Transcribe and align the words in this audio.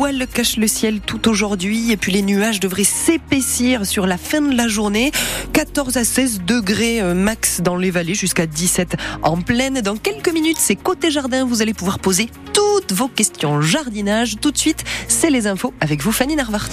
voile 0.00 0.26
cache 0.26 0.56
le 0.56 0.66
ciel 0.66 1.00
tout 1.00 1.28
aujourd'hui 1.28 1.92
et 1.92 1.98
puis 1.98 2.10
les 2.10 2.22
nuages 2.22 2.58
devraient 2.58 2.84
s'épaissir 2.84 3.84
sur 3.84 4.06
la 4.06 4.16
fin 4.16 4.40
de 4.40 4.56
la 4.56 4.66
journée. 4.66 5.12
14 5.52 5.98
à 5.98 6.04
16 6.04 6.40
degrés 6.46 7.02
euh, 7.02 7.12
max 7.12 7.60
dans 7.60 7.76
les 7.76 7.90
vallées 7.90 8.14
jusqu'à 8.14 8.46
17 8.46 8.96
en 9.22 9.42
pleine. 9.42 9.82
Dans 9.82 9.96
quelques 9.96 10.32
minutes, 10.32 10.56
c'est 10.58 10.74
côté 10.74 11.10
jardin. 11.10 11.44
Vous 11.44 11.60
allez 11.60 11.74
pouvoir 11.74 11.98
poser 11.98 12.30
toutes 12.54 12.92
vos 12.92 13.08
questions 13.08 13.60
jardinage. 13.60 14.36
Tout 14.40 14.52
de 14.52 14.56
suite, 14.56 14.84
c'est 15.06 15.28
les 15.28 15.46
infos 15.46 15.74
avec 15.82 16.00
vous, 16.00 16.12
Fanny 16.12 16.34
Narvart. 16.34 16.70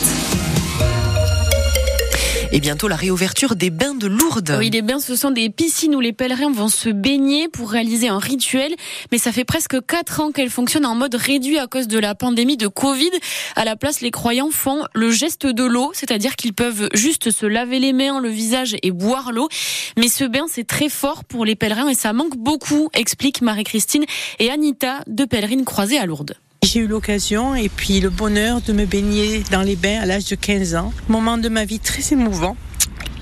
Et 2.53 2.61
bientôt 2.61 2.87
la 2.87 2.95
réouverture 2.95 3.57
des 3.57 3.69
bains 3.69 3.93
de 3.93 4.07
Lourdes. 4.07 4.55
Oui, 4.57 4.69
les 4.69 4.81
bains, 4.81 4.99
ce 4.99 5.17
sont 5.17 5.31
des 5.31 5.49
piscines 5.49 5.93
où 5.93 5.99
les 5.99 6.13
pèlerins 6.13 6.51
vont 6.51 6.69
se 6.69 6.87
baigner 6.89 7.49
pour 7.49 7.69
réaliser 7.69 8.07
un 8.07 8.19
rituel. 8.19 8.73
Mais 9.11 9.17
ça 9.17 9.33
fait 9.33 9.43
presque 9.43 9.85
quatre 9.85 10.21
ans 10.21 10.31
qu'elles 10.31 10.49
fonctionnent 10.49 10.85
en 10.85 10.95
mode 10.95 11.15
réduit 11.15 11.59
à 11.59 11.67
cause 11.67 11.89
de 11.89 11.99
la 11.99 12.15
pandémie 12.15 12.55
de 12.55 12.67
Covid. 12.67 13.11
À 13.57 13.65
la 13.65 13.75
place, 13.75 13.99
les 13.99 14.11
croyants 14.11 14.49
font 14.49 14.85
le 14.93 15.11
geste 15.11 15.45
de 15.45 15.63
l'eau, 15.63 15.91
c'est-à-dire 15.93 16.37
qu'ils 16.37 16.53
peuvent 16.53 16.87
juste 16.93 17.31
se 17.31 17.45
laver 17.45 17.79
les 17.79 17.91
mains, 17.91 18.21
le 18.21 18.29
visage 18.29 18.77
et 18.81 18.91
boire 18.91 19.33
l'eau. 19.33 19.49
Mais 19.97 20.07
ce 20.07 20.23
bain, 20.23 20.45
c'est 20.49 20.65
très 20.67 20.89
fort 20.89 21.25
pour 21.25 21.43
les 21.43 21.55
pèlerins 21.55 21.89
et 21.89 21.95
ça 21.95 22.13
manque 22.13 22.37
beaucoup, 22.37 22.89
explique 22.93 23.41
Marie-Christine 23.41 24.05
et 24.39 24.49
Anita, 24.49 25.01
deux 25.07 25.27
pèlerines 25.27 25.65
croisées 25.65 25.97
à 25.97 26.05
Lourdes. 26.05 26.35
J'ai 26.63 26.79
eu 26.79 26.87
l'occasion 26.87 27.55
et 27.55 27.69
puis 27.69 27.99
le 27.99 28.09
bonheur 28.09 28.61
de 28.61 28.73
me 28.73 28.85
baigner 28.85 29.43
dans 29.51 29.61
les 29.61 29.75
bains 29.75 30.01
à 30.01 30.05
l'âge 30.05 30.25
de 30.25 30.35
15 30.35 30.75
ans. 30.75 30.91
Moment 31.07 31.37
de 31.37 31.49
ma 31.49 31.65
vie 31.65 31.79
très 31.79 32.13
émouvant. 32.13 32.57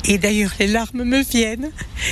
Et 0.06 0.18
d'ailleurs, 0.18 0.52
les 0.60 0.68
larmes 0.68 1.04
me 1.04 1.22
viennent. 1.22 1.72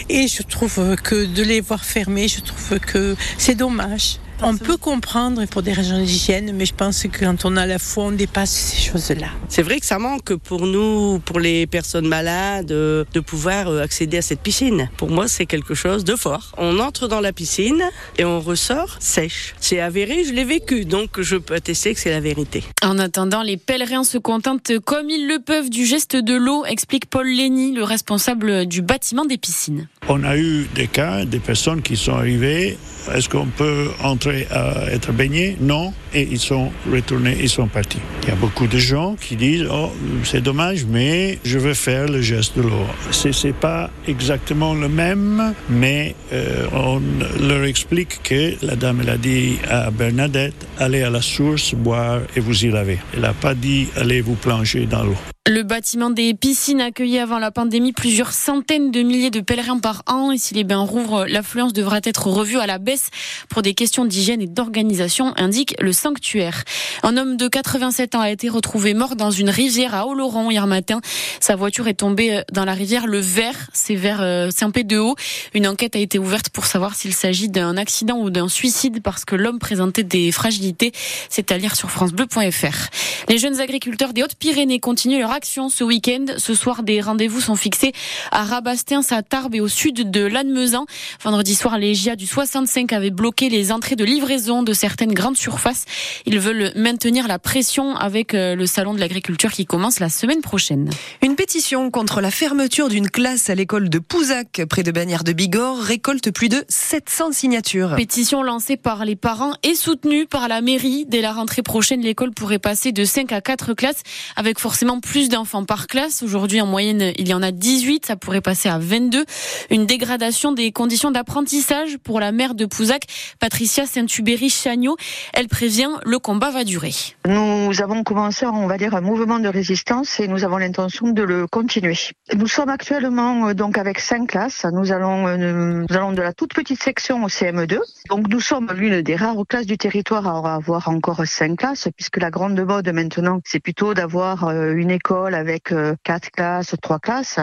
Et 0.09 0.27
je 0.27 0.43
trouve 0.43 0.95
que 0.97 1.25
de 1.25 1.43
les 1.43 1.61
voir 1.61 1.85
fermer, 1.85 2.27
je 2.27 2.41
trouve 2.41 2.79
que 2.79 3.15
c'est 3.37 3.55
dommage. 3.55 4.19
On 4.45 4.57
peut 4.57 4.75
comprendre 4.75 5.45
pour 5.45 5.61
des 5.61 5.71
raisons 5.71 6.03
d'hygiène, 6.03 6.51
mais 6.53 6.65
je 6.65 6.73
pense 6.73 7.03
que 7.03 7.19
quand 7.23 7.45
on 7.45 7.55
a 7.55 7.65
la 7.65 7.79
foi, 7.79 8.05
on 8.05 8.11
dépasse 8.11 8.51
ces 8.51 8.91
choses-là. 8.91 9.27
C'est 9.47 9.61
vrai 9.61 9.79
que 9.79 9.85
ça 9.85 9.99
manque 9.99 10.35
pour 10.35 10.67
nous, 10.67 11.19
pour 11.19 11.39
les 11.39 11.65
personnes 11.65 12.09
malades, 12.09 12.67
de 12.67 13.19
pouvoir 13.25 13.69
euh, 13.69 13.81
accéder 13.81 14.17
à 14.17 14.21
cette 14.21 14.41
piscine. 14.41 14.89
Pour 14.97 15.09
moi, 15.09 15.29
c'est 15.29 15.45
quelque 15.45 15.75
chose 15.75 16.03
de 16.03 16.17
fort. 16.17 16.51
On 16.57 16.79
entre 16.79 17.07
dans 17.07 17.21
la 17.21 17.31
piscine 17.31 17.83
et 18.17 18.25
on 18.25 18.41
ressort 18.41 18.97
sèche. 18.99 19.55
C'est 19.61 19.79
avéré, 19.79 20.25
je 20.25 20.33
l'ai 20.33 20.43
vécu, 20.43 20.83
donc 20.83 21.21
je 21.21 21.37
peux 21.37 21.55
attester 21.55 21.93
que 21.93 21.99
c'est 22.01 22.11
la 22.11 22.19
vérité. 22.19 22.65
En 22.83 22.99
attendant, 22.99 23.43
les 23.43 23.55
pèlerins 23.55 24.03
se 24.03 24.17
contentent 24.17 24.77
comme 24.79 25.09
ils 25.09 25.25
le 25.25 25.39
peuvent 25.39 25.69
du 25.69 25.85
geste 25.85 26.17
de 26.17 26.35
l'eau, 26.35 26.65
explique 26.65 27.05
Paul 27.05 27.27
Lenny, 27.27 27.73
le 27.73 27.83
responsable 27.83 28.65
du 28.65 28.81
bâtiment 28.81 29.23
des 29.23 29.37
piscines. 29.37 29.87
On 30.09 30.21
a 30.25 30.35
eu 30.35 30.67
des 30.75 30.87
cas, 30.87 31.23
des 31.23 31.39
personnes 31.39 31.81
qui 31.81 31.95
sont 31.95 32.13
arrivées. 32.13 32.77
Est-ce 33.13 33.29
qu'on 33.29 33.47
peut 33.47 33.89
entrer 34.01 34.32
à 34.51 34.91
être 34.91 35.11
baigné 35.11 35.57
Non. 35.59 35.93
Et 36.13 36.27
ils 36.29 36.39
sont 36.39 36.71
retournés, 36.91 37.37
ils 37.41 37.49
sont 37.49 37.67
partis. 37.67 37.99
Il 38.23 38.29
y 38.29 38.31
a 38.31 38.35
beaucoup 38.35 38.67
de 38.67 38.77
gens 38.77 39.15
qui 39.19 39.35
disent 39.35 39.67
Oh, 39.71 39.91
c'est 40.23 40.41
dommage, 40.41 40.85
mais 40.85 41.39
je 41.43 41.57
veux 41.57 41.73
faire 41.73 42.07
le 42.07 42.21
geste 42.21 42.57
de 42.57 42.61
l'eau. 42.61 42.85
C'est 43.11 43.55
pas 43.55 43.89
exactement 44.07 44.73
le 44.73 44.89
même, 44.89 45.53
mais 45.69 46.15
euh, 46.31 46.67
on 46.73 47.01
leur 47.47 47.63
explique 47.63 48.21
que 48.23 48.53
la 48.65 48.75
dame, 48.75 48.99
elle 49.01 49.09
a 49.09 49.17
dit 49.17 49.57
à 49.69 49.91
Bernadette 49.91 50.67
Allez 50.79 51.03
à 51.03 51.09
la 51.09 51.21
source, 51.21 51.73
boire 51.73 52.21
et 52.35 52.39
vous 52.39 52.65
y 52.65 52.69
laver. 52.69 52.99
Elle 53.13 53.21
n'a 53.21 53.33
pas 53.33 53.55
dit 53.55 53.87
Allez 53.95 54.21
vous 54.21 54.35
plonger 54.35 54.85
dans 54.85 55.03
l'eau. 55.03 55.32
Le 55.45 55.63
bâtiment 55.63 56.09
des 56.09 56.33
piscines 56.33 56.79
accueillait 56.79 57.19
avant 57.19 57.37
la 57.37 57.51
pandémie 57.51 57.91
plusieurs 57.91 58.31
centaines 58.31 58.91
de 58.91 59.01
milliers 59.01 59.29
de 59.29 59.41
pèlerins 59.41 59.79
par 59.79 60.03
an 60.07 60.31
et 60.31 60.37
si 60.37 60.53
les 60.53 60.63
bains 60.63 60.85
rouvrent, 60.85 61.25
l'affluence 61.25 61.73
devra 61.73 61.99
être 62.01 62.27
revue 62.27 62.59
à 62.59 62.65
la 62.65 62.77
baisse 62.77 63.09
pour 63.49 63.61
des 63.61 63.73
questions 63.73 64.05
d'hygiène 64.05 64.41
et 64.41 64.47
d'organisation, 64.47 65.33
indique 65.35 65.75
le 65.81 65.91
sanctuaire. 65.91 66.63
Un 67.03 67.17
homme 67.17 67.35
de 67.35 67.49
87 67.49 68.15
ans 68.15 68.21
a 68.21 68.31
été 68.31 68.47
retrouvé 68.47 68.93
mort 68.93 69.17
dans 69.17 69.31
une 69.31 69.49
rivière 69.49 69.93
à 69.95 70.07
Oloron 70.07 70.49
hier 70.49 70.65
matin. 70.65 71.01
Sa 71.41 71.57
voiture 71.57 71.89
est 71.89 71.95
tombée 71.95 72.41
dans 72.53 72.63
la 72.63 72.73
rivière 72.73 73.05
Le 73.05 73.19
Vert, 73.19 73.67
c'est 73.73 73.95
vers 73.95 74.21
euh, 74.21 74.49
Saint-Pé-de-Haut. 74.49 75.17
Une 75.53 75.67
enquête 75.67 75.97
a 75.97 75.99
été 75.99 76.19
ouverte 76.19 76.51
pour 76.51 76.65
savoir 76.65 76.95
s'il 76.95 77.13
s'agit 77.13 77.49
d'un 77.49 77.75
accident 77.75 78.17
ou 78.17 78.29
d'un 78.29 78.47
suicide 78.47 79.01
parce 79.03 79.25
que 79.25 79.35
l'homme 79.35 79.59
présentait 79.59 80.03
des 80.03 80.31
fragilités. 80.31 80.93
C'est 81.27 81.51
à 81.51 81.57
lire 81.57 81.75
sur 81.75 81.91
francebleu.fr. 81.91 82.87
Les 83.27 83.37
jeunes 83.37 83.59
agriculteurs 83.59 84.13
des 84.13 84.23
Hautes-Pyrénées 84.23 84.79
continuent 84.79 85.19
leur 85.19 85.32
action 85.33 85.67
ce 85.67 85.83
week-end. 85.83 86.25
Ce 86.37 86.53
soir, 86.53 86.83
des 86.83 87.01
rendez-vous 87.01 87.41
sont 87.41 87.55
fixés 87.55 87.91
à 88.31 88.43
Rabastens, 88.43 89.11
à 89.11 89.23
Tarbes 89.23 89.55
et 89.55 89.61
au 89.61 89.67
sud 89.67 90.11
de 90.11 90.25
Lannemezan. 90.25 90.85
Vendredi 91.23 91.55
soir, 91.55 91.77
les 91.77 91.95
GIA 91.95 92.15
du 92.15 92.27
65 92.27 92.93
avaient 92.93 93.09
bloqué 93.09 93.49
les 93.49 93.71
entrées 93.71 93.95
de 93.95 94.05
livraison 94.05 94.63
de 94.63 94.73
certaines 94.73 95.13
grandes 95.13 95.37
surfaces. 95.37 95.85
Ils 96.25 96.39
veulent 96.39 96.71
maintenir 96.75 97.27
la 97.27 97.39
pression 97.39 97.95
avec 97.95 98.33
euh, 98.33 98.55
le 98.55 98.67
salon 98.67 98.93
de 98.93 98.99
l'agriculture 98.99 99.51
qui 99.51 99.65
commence 99.65 99.99
la 99.99 100.09
semaine 100.09 100.41
prochaine. 100.41 100.89
Une 101.21 101.35
pétition 101.35 101.89
contre 101.89 102.21
la 102.21 102.29
fermeture 102.29 102.89
d'une 102.89 103.09
classe 103.09 103.49
à 103.49 103.55
l'école 103.55 103.89
de 103.89 103.99
Pouzac, 103.99 104.61
près 104.69 104.83
de 104.83 104.91
Bagnères 104.91 105.23
de 105.23 105.33
Bigorre, 105.33 105.79
récolte 105.79 106.31
plus 106.31 106.49
de 106.49 106.63
700 106.69 107.31
signatures. 107.31 107.95
Pétition 107.95 108.43
lancée 108.43 108.77
par 108.77 109.03
les 109.03 109.15
parents 109.15 109.55
et 109.63 109.73
soutenue 109.73 110.27
par 110.27 110.47
la 110.47 110.61
mairie. 110.61 111.05
Dès 111.07 111.21
la 111.21 111.33
rentrée 111.33 111.63
prochaine, 111.63 112.01
l'école 112.01 112.31
pourrait 112.31 112.59
passer 112.59 112.91
de 112.91 113.03
5 113.03 113.31
à 113.31 113.41
4 113.41 113.73
classes 113.73 114.03
avec 114.35 114.59
forcément 114.59 114.99
plus 114.99 115.22
d'enfants 115.29 115.65
par 115.65 115.87
classe. 115.87 116.23
Aujourd'hui, 116.23 116.61
en 116.61 116.65
moyenne, 116.65 117.13
il 117.17 117.27
y 117.27 117.33
en 117.33 117.41
a 117.41 117.51
18. 117.51 118.05
Ça 118.05 118.15
pourrait 118.15 118.41
passer 118.41 118.69
à 118.69 118.77
22. 118.77 119.25
Une 119.69 119.85
dégradation 119.85 120.51
des 120.51 120.71
conditions 120.71 121.11
d'apprentissage 121.11 121.97
pour 121.97 122.19
la 122.19 122.31
mère 122.31 122.55
de 122.55 122.65
Pouzac, 122.65 123.03
Patricia 123.39 123.85
Saint-Hubéry-Chagnot. 123.85 124.97
Elle 125.33 125.47
prévient, 125.47 125.89
le 126.05 126.19
combat 126.19 126.51
va 126.51 126.63
durer. 126.63 126.91
Nous 127.25 127.81
avons 127.81 128.03
commencé, 128.03 128.45
on 128.45 128.67
va 128.67 128.77
dire, 128.77 128.95
un 128.95 129.01
mouvement 129.01 129.39
de 129.39 129.47
résistance 129.47 130.19
et 130.19 130.27
nous 130.27 130.43
avons 130.43 130.57
l'intention 130.57 131.09
de 131.09 131.23
le 131.23 131.47
continuer. 131.47 131.97
Nous 132.35 132.47
sommes 132.47 132.69
actuellement 132.69 133.47
euh, 133.47 133.53
donc 133.53 133.77
avec 133.77 133.99
cinq 133.99 134.29
classes. 134.29 134.65
Nous 134.71 134.91
allons, 134.91 135.27
euh, 135.27 135.85
nous 135.87 135.95
allons 135.95 136.11
de 136.11 136.21
la 136.21 136.33
toute 136.33 136.53
petite 136.53 136.81
section 136.81 137.23
au 137.23 137.27
CM2. 137.27 137.79
Donc 138.09 138.27
nous 138.27 138.39
sommes 138.39 138.71
l'une 138.75 139.01
des 139.01 139.15
rares 139.15 139.37
classes 139.47 139.65
du 139.65 139.77
territoire 139.77 140.27
à 140.45 140.55
avoir 140.55 140.87
encore 140.89 141.21
cinq 141.25 141.59
classes, 141.59 141.87
puisque 141.95 142.17
la 142.17 142.29
grande 142.29 142.59
mode 142.59 142.89
maintenant, 142.89 143.39
c'est 143.45 143.59
plutôt 143.59 143.93
d'avoir 143.93 144.45
euh, 144.45 144.73
une 144.73 144.91
école 144.91 145.12
avec 145.13 145.71
euh, 145.71 145.95
quatre 146.03 146.31
classes, 146.31 146.75
trois 146.81 146.99
classes. 146.99 147.39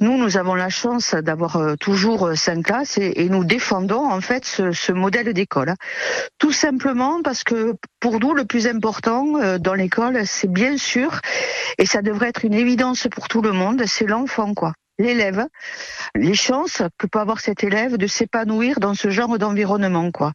Nous, 0.00 0.18
nous 0.18 0.36
avons 0.36 0.54
la 0.54 0.68
chance 0.68 1.14
d'avoir 1.14 1.56
euh, 1.56 1.74
toujours 1.76 2.28
euh, 2.28 2.34
cinq 2.34 2.64
classes 2.64 2.98
et, 2.98 3.28
nous 3.28 3.44
défendons 3.44 4.04
en 4.04 4.20
fait 4.20 4.44
ce, 4.44 4.92
modèle 4.92 5.32
d'école. 5.32 5.74
Tout 6.38 6.52
simplement 6.52 7.22
parce 7.22 7.42
que 7.42 7.74
pour 8.00 8.20
nous, 8.20 8.34
le 8.34 8.44
plus 8.44 8.66
important 8.66 9.58
dans 9.58 9.74
l'école, 9.74 10.26
c'est 10.26 10.50
bien 10.50 10.76
sûr, 10.76 11.20
et 11.78 11.86
ça 11.86 12.02
devrait 12.02 12.28
être 12.28 12.44
une 12.44 12.54
évidence 12.54 13.08
pour 13.10 13.28
tout 13.28 13.40
le 13.40 13.52
monde, 13.52 13.82
c'est 13.86 14.06
l'enfant, 14.06 14.52
quoi 14.54 14.74
l'élève, 14.98 15.46
les 16.14 16.34
chances 16.34 16.82
que 16.98 17.06
peut 17.06 17.18
avoir 17.18 17.40
cet 17.40 17.64
élève 17.64 17.96
de 17.96 18.06
s'épanouir 18.06 18.80
dans 18.80 18.94
ce 18.94 19.10
genre 19.10 19.38
d'environnement, 19.38 20.10
quoi. 20.10 20.32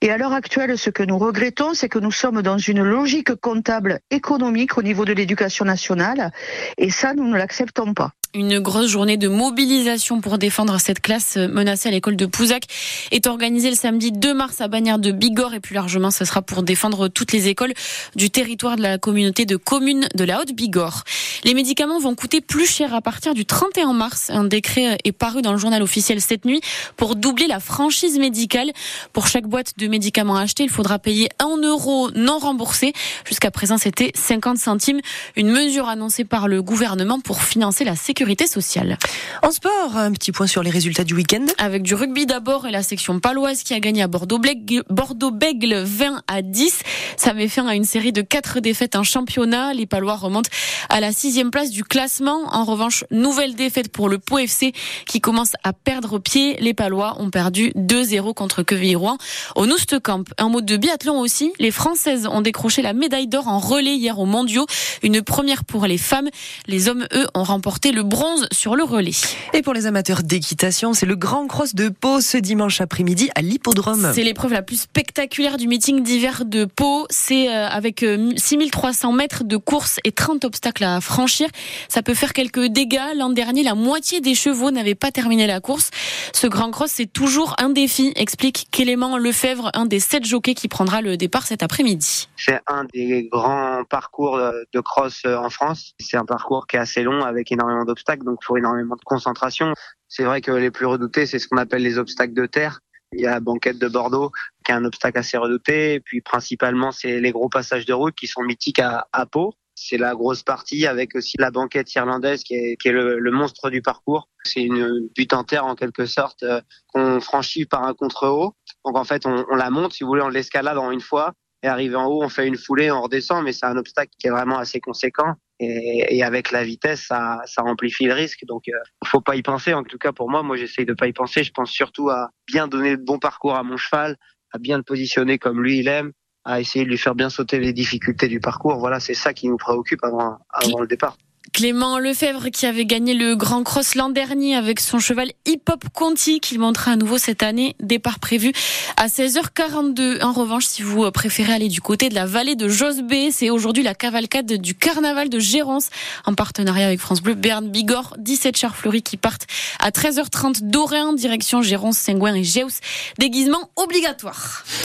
Et 0.00 0.10
à 0.10 0.16
l'heure 0.16 0.32
actuelle, 0.32 0.78
ce 0.78 0.90
que 0.90 1.02
nous 1.02 1.18
regrettons, 1.18 1.74
c'est 1.74 1.88
que 1.88 1.98
nous 1.98 2.12
sommes 2.12 2.42
dans 2.42 2.58
une 2.58 2.82
logique 2.82 3.34
comptable 3.34 4.00
économique 4.10 4.78
au 4.78 4.82
niveau 4.82 5.04
de 5.04 5.12
l'éducation 5.12 5.64
nationale, 5.64 6.32
et 6.78 6.90
ça, 6.90 7.14
nous 7.14 7.28
ne 7.28 7.36
l'acceptons 7.36 7.94
pas. 7.94 8.12
Une 8.34 8.58
grosse 8.60 8.88
journée 8.88 9.16
de 9.16 9.26
mobilisation 9.26 10.20
pour 10.20 10.36
défendre 10.36 10.78
cette 10.78 11.00
classe 11.00 11.38
menacée 11.38 11.88
à 11.88 11.92
l'école 11.92 12.14
de 12.14 12.26
Pouzac 12.26 12.64
est 13.10 13.26
organisée 13.26 13.70
le 13.70 13.74
samedi 13.74 14.12
2 14.12 14.34
mars 14.34 14.60
à 14.60 14.68
Bagnères 14.68 14.98
de 14.98 15.12
Bigorre 15.12 15.54
et 15.54 15.60
plus 15.60 15.74
largement 15.74 16.10
ce 16.10 16.26
sera 16.26 16.42
pour 16.42 16.62
défendre 16.62 17.08
toutes 17.08 17.32
les 17.32 17.48
écoles 17.48 17.72
du 18.16 18.28
territoire 18.28 18.76
de 18.76 18.82
la 18.82 18.98
communauté 18.98 19.46
de 19.46 19.56
communes 19.56 20.08
de 20.14 20.24
la 20.24 20.42
Haute-Bigorre. 20.42 21.04
Les 21.44 21.54
médicaments 21.54 21.98
vont 22.00 22.14
coûter 22.14 22.42
plus 22.42 22.66
cher 22.66 22.94
à 22.94 23.00
partir 23.00 23.32
du 23.32 23.46
31 23.46 23.94
mars. 23.94 24.28
Un 24.28 24.44
décret 24.44 24.98
est 25.04 25.12
paru 25.12 25.40
dans 25.40 25.52
le 25.52 25.58
journal 25.58 25.82
officiel 25.82 26.20
cette 26.20 26.44
nuit 26.44 26.60
pour 26.98 27.16
doubler 27.16 27.46
la 27.46 27.60
franchise 27.60 28.18
médicale. 28.18 28.72
Pour 29.14 29.26
chaque 29.26 29.46
boîte 29.46 29.72
de 29.78 29.86
médicaments 29.86 30.36
achetés, 30.36 30.64
il 30.64 30.70
faudra 30.70 30.98
payer 30.98 31.30
1 31.38 31.62
euro 31.62 32.10
non 32.10 32.38
remboursé. 32.38 32.92
Jusqu'à 33.24 33.50
présent, 33.50 33.78
c'était 33.78 34.12
50 34.14 34.58
centimes. 34.58 35.00
Une 35.34 35.48
mesure 35.48 35.88
annoncée 35.88 36.24
par 36.24 36.46
le 36.46 36.62
gouvernement 36.62 37.20
pour 37.20 37.42
financer 37.42 37.84
la 37.84 37.96
sécurité 37.96 38.17
sociale. 38.46 38.98
En 39.42 39.50
sport, 39.52 39.96
un 39.96 40.12
petit 40.12 40.32
point 40.32 40.46
sur 40.46 40.62
les 40.62 40.70
résultats 40.70 41.04
du 41.04 41.14
week-end. 41.14 41.46
Avec 41.58 41.82
du 41.82 41.94
rugby 41.94 42.26
d'abord 42.26 42.66
et 42.66 42.70
la 42.70 42.82
section 42.82 43.20
paloise 43.20 43.62
qui 43.62 43.74
a 43.74 43.80
gagné 43.80 44.02
à 44.02 44.08
Bordeaux-Bègle 44.08 44.84
Bordeaux 44.90 45.32
20 45.32 46.22
à 46.26 46.42
10. 46.42 46.82
Ça 47.16 47.32
met 47.32 47.48
fin 47.48 47.66
à 47.66 47.74
une 47.74 47.84
série 47.84 48.12
de 48.12 48.22
quatre 48.22 48.60
défaites 48.60 48.96
en 48.96 49.04
championnat. 49.04 49.72
Les 49.72 49.86
Palois 49.86 50.16
remontent 50.16 50.50
à 50.88 51.00
la 51.00 51.12
sixième 51.12 51.50
place 51.50 51.70
du 51.70 51.84
classement. 51.84 52.40
En 52.52 52.64
revanche, 52.64 53.04
nouvelle 53.10 53.54
défaite 53.54 53.92
pour 53.92 54.08
le 54.08 54.18
Pau 54.18 54.38
FC 54.38 54.72
qui 55.06 55.20
commence 55.20 55.52
à 55.62 55.72
perdre 55.72 56.18
pied. 56.18 56.56
Les 56.60 56.74
Palois 56.74 57.16
ont 57.20 57.30
perdu 57.30 57.72
2-0 57.76 58.34
contre 58.34 58.62
Quevilly-Rouen. 58.62 59.18
Au 59.54 59.66
Noustecamp, 59.66 60.24
un 60.38 60.48
mot 60.48 60.60
de 60.60 60.76
biathlon 60.76 61.20
aussi. 61.20 61.52
Les 61.58 61.70
Françaises 61.70 62.26
ont 62.26 62.40
décroché 62.40 62.82
la 62.82 62.92
médaille 62.92 63.28
d'or 63.28 63.46
en 63.48 63.58
relais 63.58 63.94
hier 63.94 64.18
aux 64.18 64.26
mondiaux. 64.26 64.66
Une 65.02 65.22
première 65.22 65.64
pour 65.64 65.86
les 65.86 65.98
femmes. 65.98 66.28
Les 66.66 66.88
hommes, 66.88 67.06
eux, 67.12 67.26
ont 67.34 67.44
remporté 67.44 67.92
le 67.92 68.07
bronze 68.08 68.48
sur 68.50 68.74
le 68.74 68.82
relais. 68.82 69.12
Et 69.52 69.62
pour 69.62 69.74
les 69.74 69.86
amateurs 69.86 70.22
d'équitation, 70.22 70.94
c'est 70.94 71.06
le 71.06 71.14
Grand 71.14 71.46
Cross 71.46 71.74
de 71.74 71.88
Pau 71.88 72.20
ce 72.20 72.38
dimanche 72.38 72.80
après-midi 72.80 73.30
à 73.34 73.42
l'hippodrome. 73.42 74.10
C'est 74.14 74.24
l'épreuve 74.24 74.52
la 74.52 74.62
plus 74.62 74.80
spectaculaire 74.80 75.56
du 75.56 75.68
meeting 75.68 76.02
d'hiver 76.02 76.44
de 76.44 76.64
Pau. 76.64 77.06
C'est 77.10 77.48
euh, 77.48 77.68
avec 77.68 78.04
6300 78.36 79.12
euh, 79.12 79.16
mètres 79.16 79.44
de 79.44 79.56
course 79.56 80.00
et 80.04 80.12
30 80.12 80.44
obstacles 80.44 80.84
à 80.84 81.00
franchir. 81.00 81.48
Ça 81.88 82.02
peut 82.02 82.14
faire 82.14 82.32
quelques 82.32 82.66
dégâts. 82.66 83.14
L'an 83.16 83.30
dernier, 83.30 83.62
la 83.62 83.74
moitié 83.74 84.20
des 84.20 84.34
chevaux 84.34 84.70
n'avaient 84.70 84.94
pas 84.94 85.10
terminé 85.10 85.46
la 85.46 85.60
course. 85.60 85.90
Ce 86.32 86.46
Grand 86.46 86.70
Cross, 86.70 86.92
c'est 86.94 87.12
toujours 87.12 87.54
un 87.58 87.68
défi, 87.68 88.12
explique 88.16 88.68
Clément 88.72 89.18
Lefebvre, 89.18 89.70
un 89.74 89.86
des 89.86 90.00
sept 90.00 90.24
jockeys 90.24 90.54
qui 90.54 90.68
prendra 90.68 91.02
le 91.02 91.16
départ 91.16 91.46
cet 91.46 91.62
après-midi. 91.62 92.28
C'est 92.36 92.60
un 92.66 92.84
des 92.94 93.28
grands 93.30 93.82
parcours 93.88 94.40
de 94.72 94.80
cross 94.80 95.22
en 95.24 95.50
France. 95.50 95.94
C'est 95.98 96.16
un 96.16 96.24
parcours 96.24 96.66
qui 96.66 96.76
est 96.76 96.80
assez 96.80 97.02
long 97.02 97.24
avec 97.24 97.52
énormément 97.52 97.84
d'obstacles, 97.84 97.97
donc 98.24 98.38
il 98.42 98.44
faut 98.44 98.56
énormément 98.56 98.96
de 98.96 99.04
concentration. 99.04 99.72
C'est 100.08 100.24
vrai 100.24 100.40
que 100.40 100.52
les 100.52 100.70
plus 100.70 100.86
redoutés, 100.86 101.26
c'est 101.26 101.38
ce 101.38 101.48
qu'on 101.48 101.58
appelle 101.58 101.82
les 101.82 101.98
obstacles 101.98 102.34
de 102.34 102.46
terre. 102.46 102.80
Il 103.12 103.20
y 103.20 103.26
a 103.26 103.30
la 103.30 103.40
banquette 103.40 103.78
de 103.78 103.88
Bordeaux, 103.88 104.32
qui 104.64 104.72
est 104.72 104.74
un 104.74 104.84
obstacle 104.84 105.18
assez 105.18 105.38
redouté. 105.38 105.94
Et 105.94 106.00
puis 106.00 106.20
principalement, 106.20 106.92
c'est 106.92 107.20
les 107.20 107.32
gros 107.32 107.48
passages 107.48 107.86
de 107.86 107.94
route 107.94 108.14
qui 108.14 108.26
sont 108.26 108.42
mythiques 108.42 108.80
à, 108.80 109.06
à 109.12 109.26
Pau. 109.26 109.54
C'est 109.74 109.96
la 109.96 110.14
grosse 110.14 110.42
partie 110.42 110.86
avec 110.86 111.14
aussi 111.14 111.36
la 111.38 111.50
banquette 111.50 111.94
irlandaise 111.94 112.42
qui 112.42 112.54
est, 112.54 112.84
le, 112.86 113.30
monstre 113.30 113.70
du 113.70 113.80
parcours. 113.80 114.28
C'est 114.44 114.62
une 114.62 115.08
butte 115.16 115.32
en 115.32 115.44
terre 115.44 115.64
en 115.64 115.76
quelque 115.76 116.04
sorte 116.04 116.42
euh, 116.42 116.60
qu'on 116.92 117.20
franchit 117.20 117.64
par 117.64 117.84
un 117.84 117.94
contre-haut. 117.94 118.54
Donc 118.84 118.96
en 118.96 119.04
fait, 119.04 119.24
on, 119.24 119.46
on, 119.50 119.54
la 119.54 119.70
monte, 119.70 119.92
si 119.92 120.02
vous 120.02 120.08
voulez, 120.08 120.22
on 120.22 120.28
l'escalade 120.28 120.78
en 120.78 120.90
une 120.90 121.00
fois. 121.00 121.32
Et 121.62 121.68
arrivé 121.68 121.96
en 121.96 122.06
haut, 122.06 122.22
on 122.22 122.28
fait 122.28 122.46
une 122.46 122.56
foulée, 122.56 122.90
on 122.90 123.02
redescend, 123.02 123.44
mais 123.44 123.52
c'est 123.52 123.66
un 123.66 123.76
obstacle 123.76 124.12
qui 124.18 124.26
est 124.26 124.30
vraiment 124.30 124.58
assez 124.58 124.80
conséquent. 124.80 125.34
Et, 125.60 126.16
et, 126.16 126.22
avec 126.22 126.52
la 126.52 126.62
vitesse, 126.62 127.06
ça, 127.06 127.40
ça 127.44 127.64
amplifie 127.64 128.04
le 128.04 128.14
risque. 128.14 128.44
Donc, 128.46 128.68
euh, 128.68 128.72
faut 129.04 129.20
pas 129.20 129.34
y 129.34 129.42
penser. 129.42 129.74
En 129.74 129.82
tout 129.82 129.98
cas, 129.98 130.12
pour 130.12 130.30
moi, 130.30 130.42
moi, 130.42 130.56
j'essaye 130.56 130.86
de 130.86 130.94
pas 130.94 131.08
y 131.08 131.12
penser. 131.12 131.42
Je 131.42 131.50
pense 131.50 131.70
surtout 131.70 132.10
à 132.10 132.30
bien 132.46 132.68
donner 132.68 132.92
le 132.92 132.96
bon 132.96 133.18
parcours 133.18 133.56
à 133.56 133.64
mon 133.64 133.76
cheval, 133.76 134.16
à 134.52 134.58
bien 134.58 134.76
le 134.76 134.84
positionner 134.84 135.38
comme 135.38 135.60
lui 135.60 135.78
il 135.78 135.88
aime, 135.88 136.12
à 136.44 136.60
essayer 136.60 136.84
de 136.84 136.90
lui 136.90 136.98
faire 136.98 137.16
bien 137.16 137.28
sauter 137.28 137.58
les 137.58 137.72
difficultés 137.72 138.28
du 138.28 138.38
parcours. 138.38 138.78
Voilà, 138.78 139.00
c'est 139.00 139.14
ça 139.14 139.34
qui 139.34 139.48
nous 139.48 139.56
préoccupe 139.56 140.04
avant, 140.04 140.38
avant 140.50 140.80
le 140.80 140.86
départ. 140.86 141.16
Clément 141.52 141.98
Lefebvre 141.98 142.50
qui 142.50 142.66
avait 142.66 142.84
gagné 142.84 143.14
le 143.14 143.34
Grand 143.34 143.62
Cross 143.62 143.94
l'an 143.94 144.10
dernier 144.10 144.54
avec 144.54 144.80
son 144.80 144.98
cheval 144.98 145.30
Hip 145.46 145.62
Hop 145.70 145.84
Conti 145.94 146.40
qu'il 146.40 146.58
montrera 146.58 146.92
à 146.92 146.96
nouveau 146.96 147.18
cette 147.18 147.42
année. 147.42 147.74
Départ 147.80 148.18
prévu 148.18 148.52
à 148.96 149.08
16h42. 149.08 150.22
En 150.22 150.32
revanche, 150.32 150.66
si 150.66 150.82
vous 150.82 151.10
préférez 151.10 151.52
aller 151.52 151.68
du 151.68 151.80
côté 151.80 152.08
de 152.08 152.14
la 152.14 152.26
vallée 152.26 152.54
de 152.54 152.68
Josbé, 152.68 153.30
c'est 153.30 153.50
aujourd'hui 153.50 153.82
la 153.82 153.94
cavalcade 153.94 154.52
du 154.52 154.74
carnaval 154.74 155.28
de 155.28 155.38
Gérance 155.38 155.88
en 156.26 156.34
partenariat 156.34 156.86
avec 156.86 157.00
France 157.00 157.22
Bleu. 157.22 157.34
Berne 157.34 157.70
Bigorre, 157.70 158.14
17 158.18 158.56
chars 158.56 158.76
fleuris 158.76 159.02
qui 159.02 159.16
partent 159.16 159.46
à 159.80 159.90
13h30 159.90 160.62
d'Orin, 160.62 161.12
direction 161.14 161.62
Gérance, 161.62 161.98
Saint-Gouin 161.98 162.34
et 162.34 162.44
Géus. 162.44 162.80
Déguisement 163.18 163.70
obligatoire. 163.76 164.64